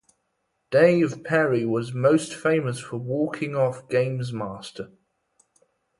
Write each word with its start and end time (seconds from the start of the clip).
Dave 0.71 1.23
Perry 1.23 1.63
was 1.63 1.93
most 1.93 2.33
famous 2.33 2.79
for 2.79 2.97
walking 2.97 3.55
off 3.55 3.87
"Gamesmaster". 3.87 4.91